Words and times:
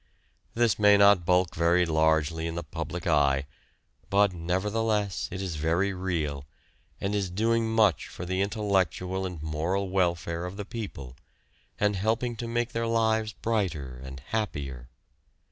This 0.55 0.79
may 0.79 0.97
not 0.97 1.27
bulk 1.27 1.53
very 1.53 1.85
largely 1.85 2.47
in 2.47 2.55
the 2.55 2.63
public 2.63 3.05
eye, 3.05 3.45
but 4.09 4.33
nevertheless 4.33 5.29
it 5.31 5.43
is 5.43 5.57
very 5.57 5.93
real, 5.93 6.43
and 6.99 7.13
is 7.13 7.29
doing 7.29 7.69
much 7.69 8.07
for 8.07 8.25
the 8.25 8.41
intellectual 8.41 9.27
and 9.27 9.39
moral 9.43 9.89
welfare 9.91 10.45
of 10.47 10.57
the 10.57 10.65
people, 10.65 11.17
and 11.79 11.95
helping 11.95 12.35
to 12.37 12.47
make 12.47 12.71
their 12.71 12.87
lives 12.87 13.33
brighter 13.33 14.01
and 14.03 14.21
happier. 14.31 14.89